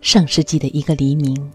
[0.00, 1.50] 上世纪的一个黎明，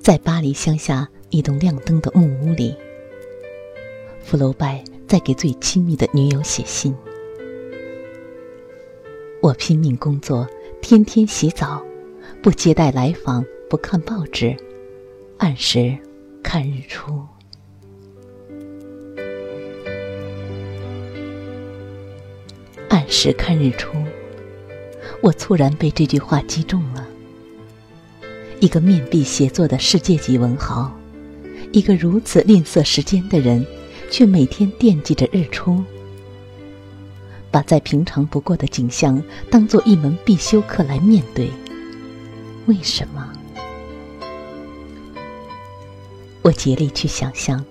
[0.00, 2.74] 在巴黎乡下一栋亮灯的木屋里，
[4.22, 6.94] 福楼拜在给最亲密的女友写信。
[9.42, 10.48] 我拼命工作，
[10.80, 11.84] 天天洗澡，
[12.42, 14.56] 不接待来访，不看报纸，
[15.36, 15.96] 按时
[16.42, 17.22] 看日出。
[22.88, 23.92] 按时看日出，
[25.22, 26.99] 我猝然被这句话击中了。
[28.60, 30.92] 一个面壁写作的世界级文豪，
[31.72, 33.66] 一个如此吝啬时间的人，
[34.10, 35.82] 却每天惦记着日出，
[37.50, 41.50] 把再平常不过的景象当做一门必修课来面对。
[42.66, 43.32] 为什么？
[46.42, 47.64] 我竭力去想象，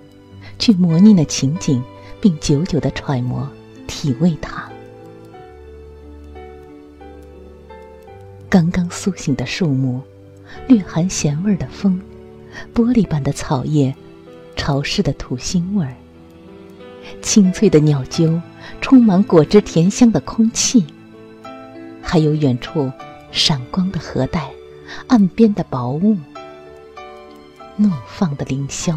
[0.58, 1.80] 去模拟那情景，
[2.20, 3.48] 并久久的揣摩、
[3.86, 4.68] 体味它。
[8.48, 10.02] 刚刚苏醒的树木。
[10.68, 12.00] 略含咸味的风，
[12.74, 13.94] 玻璃般的草叶，
[14.56, 15.94] 潮湿的土腥味儿，
[17.22, 18.40] 清脆的鸟啾，
[18.80, 20.84] 充满果汁甜香的空气，
[22.02, 22.90] 还有远处
[23.32, 24.50] 闪光的河带，
[25.06, 26.16] 岸边的薄雾，
[27.76, 28.96] 怒放的凌霄，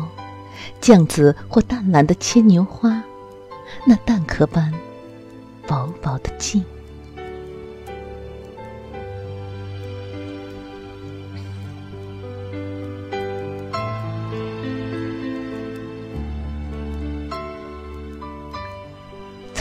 [0.81, 3.01] 酱紫或淡蓝的牵牛花，
[3.85, 4.73] 那蛋壳般
[5.67, 6.63] 薄薄的茎。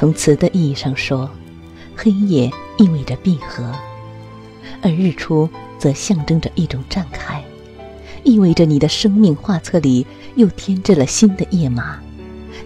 [0.03, 1.31] 从词的意义上说，
[1.95, 3.73] 黑夜意味着闭合，
[4.83, 5.49] 而日出
[5.79, 7.41] 则象征着一种绽开，
[8.25, 10.05] 意味着你的生命画册里
[10.35, 12.01] 又添置了新的页码，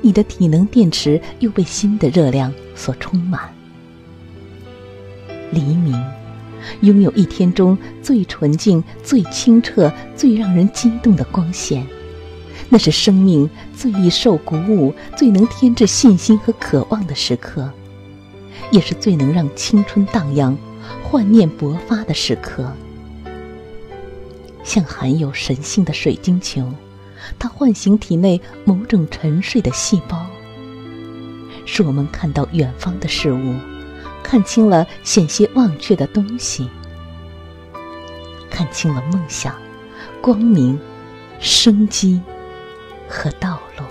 [0.01, 3.55] 你的体能电池又被新的热量所充满。
[5.51, 5.95] 黎明，
[6.81, 11.87] 拥有一天中最纯净、最清澈、最让人激动的光线。
[12.69, 17.71] 那是生命最易受鼓舞、最能添置信心和渴望的时刻，
[18.71, 20.59] 也是最能让青春荡漾、
[21.05, 22.73] 幻念勃发的时刻。
[24.65, 26.69] 像含有神性的水晶球，
[27.39, 30.27] 它唤醒体内某种沉睡的细胞，
[31.65, 33.55] 使我们看到远方的事物，
[34.25, 36.69] 看清了险些忘却的东西，
[38.51, 39.55] 看清了梦想、
[40.21, 40.77] 光明、
[41.39, 42.21] 生机。
[43.09, 43.85] 和道路，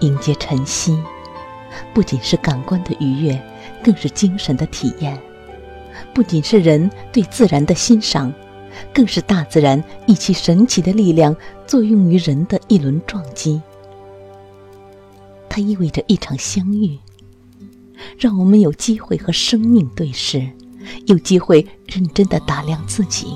[0.00, 0.98] 迎接晨曦，
[1.94, 3.40] 不仅是感官的愉悦，
[3.82, 5.16] 更是精神的体验；
[6.14, 8.32] 不仅是人对自然的欣赏，
[8.92, 11.36] 更是大自然以其神奇的力量
[11.66, 13.60] 作用于人的一轮撞击。
[15.58, 16.96] 它意味着一场相遇，
[18.16, 20.48] 让我们有机会和生命对视，
[21.06, 23.26] 有机会认真的打量自己。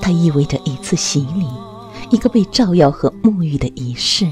[0.00, 1.46] 它意味着一次洗礼，
[2.10, 4.28] 一个被照耀和沐浴的仪式，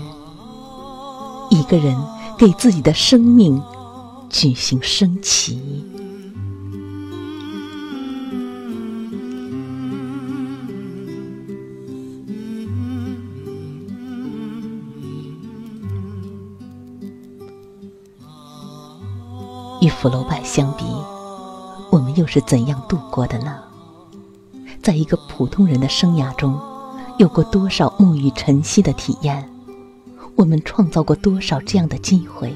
[1.50, 1.96] 一个人
[2.36, 3.62] 给自己的生命
[4.28, 5.84] 举行升旗。
[20.00, 20.84] 福楼拜相比，
[21.90, 23.58] 我们又是怎样度过的呢？
[24.82, 26.58] 在一个普通人的生涯中，
[27.18, 29.46] 有过多少沐浴晨曦的体验？
[30.36, 32.50] 我们创造过多少这样的机会？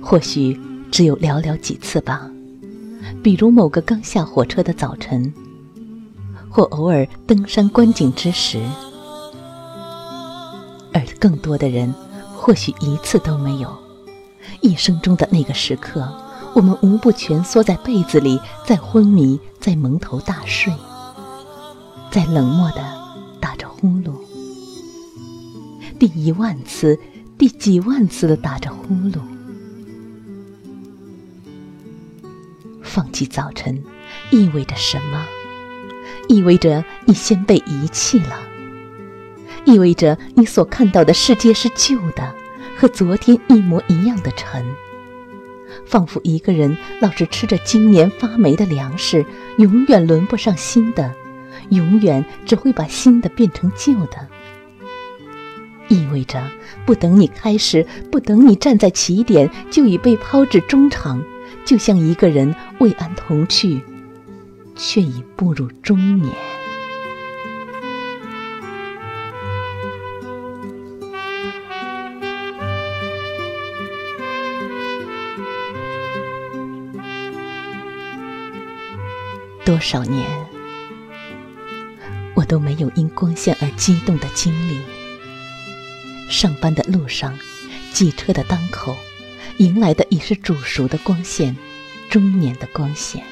[0.00, 0.56] 或许
[0.92, 2.30] 只有寥寥几次吧。
[3.24, 5.34] 比如某个刚下火车的早晨，
[6.48, 8.62] 或偶尔登山观景之时，
[10.92, 11.92] 而更多的人，
[12.36, 13.81] 或许一次都没有。
[14.62, 16.08] 一生中的那个时刻，
[16.54, 20.72] 我们无不蜷缩在被子里，在昏迷，在蒙头大睡，
[22.10, 22.82] 在冷漠的
[23.40, 24.12] 打着呼噜，
[25.98, 26.98] 第一万次、
[27.36, 29.20] 第几万次的打着呼噜。
[32.82, 33.82] 放弃早晨
[34.30, 35.26] 意味着什么？
[36.28, 38.38] 意味着你先被遗弃了，
[39.64, 42.34] 意味着你所看到的世界是旧的，
[42.82, 44.66] 和昨天一模一样的沉。
[45.86, 49.24] 仿佛一个人老是吃着今年发霉的粮食，
[49.58, 51.14] 永远轮不上新的，
[51.68, 54.26] 永远只会把新的变成旧的。
[55.86, 56.42] 意味着
[56.84, 61.22] 不等你开始，不等你站在起点，就已被抛至中场，
[61.64, 63.80] 就像一个人未谙童趣，
[64.74, 66.34] 却已步入中年。
[79.64, 80.26] 多少年，
[82.34, 84.80] 我都没有因光线而激动的经历。
[86.28, 87.38] 上班的路上，
[87.92, 88.96] 挤车的当口，
[89.58, 91.56] 迎来的已是煮熟的光线，
[92.10, 93.22] 中年的光线。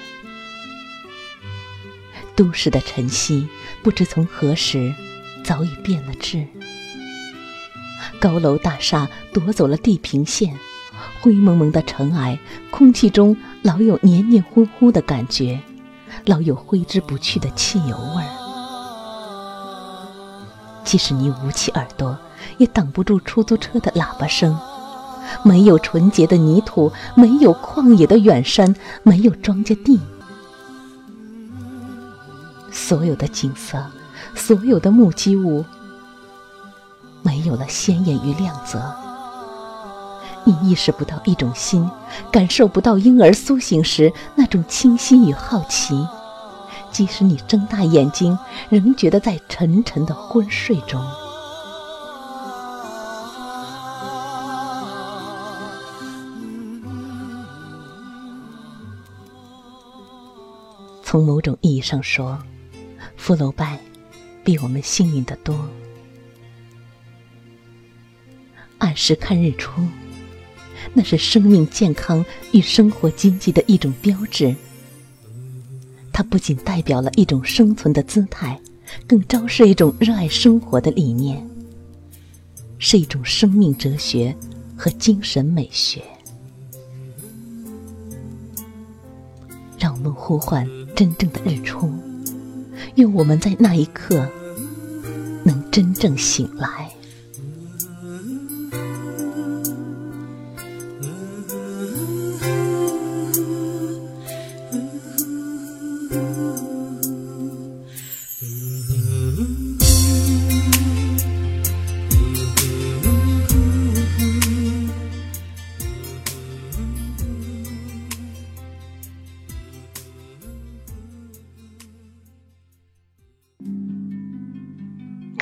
[2.37, 3.49] 都市的晨曦，
[3.83, 4.95] 不知从何时
[5.43, 6.47] 早已变了质。
[8.21, 10.57] 高楼大厦夺走了地平线，
[11.21, 12.39] 灰蒙蒙的尘埃，
[12.71, 15.61] 空气中老有黏黏糊糊的感觉，
[16.27, 18.29] 老有挥之不去的汽油味儿。
[20.85, 22.17] 即使你捂起耳朵。
[22.57, 24.59] 也挡不住出租车的喇叭声。
[25.43, 30.01] 没有纯洁的泥土，没有旷野的远山，没有庄稼地。
[32.71, 33.79] 所有的景色，
[34.35, 35.65] 所有的目击物，
[37.23, 38.95] 没有了鲜艳与亮泽。
[40.45, 41.89] 你意识不到一种心，
[42.33, 46.07] 感受不到婴儿苏醒时那种清新与好奇。
[46.91, 48.37] 即使你睁大眼睛，
[48.69, 51.01] 仍觉得在沉沉的昏睡中。
[61.03, 62.39] 从某种意义上说，
[63.17, 63.79] 福楼拜
[64.45, 65.57] 比我们幸运得多。
[68.79, 69.83] 按时看日出，
[70.93, 74.55] 那是生命健康与生活经济的一种标志。
[76.13, 78.61] 它不仅代表了一种生存的姿态，
[79.07, 81.49] 更昭示一种热爱生活的理念，
[82.79, 84.37] 是一种生命哲学
[84.77, 86.03] 和精神美学。
[89.79, 90.69] 让我们呼唤。
[90.93, 91.91] 真正的日出，
[92.97, 94.29] 愿我们在那一刻
[95.43, 96.91] 能真正醒来。